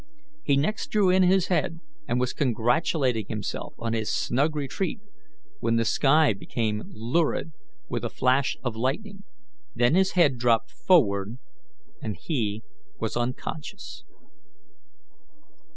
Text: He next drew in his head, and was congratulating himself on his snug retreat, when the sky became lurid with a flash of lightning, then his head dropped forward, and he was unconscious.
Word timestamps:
He 0.41 0.57
next 0.57 0.87
drew 0.89 1.11
in 1.11 1.21
his 1.21 1.45
head, 1.49 1.79
and 2.07 2.19
was 2.19 2.33
congratulating 2.33 3.27
himself 3.27 3.75
on 3.77 3.93
his 3.93 4.11
snug 4.11 4.55
retreat, 4.55 4.99
when 5.59 5.75
the 5.75 5.85
sky 5.85 6.33
became 6.33 6.85
lurid 6.91 7.51
with 7.87 8.03
a 8.03 8.09
flash 8.09 8.57
of 8.63 8.75
lightning, 8.75 9.25
then 9.75 9.93
his 9.93 10.13
head 10.13 10.39
dropped 10.39 10.71
forward, 10.71 11.37
and 12.01 12.17
he 12.19 12.63
was 12.99 13.15
unconscious. 13.15 14.03